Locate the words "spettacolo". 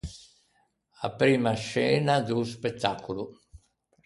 2.43-3.23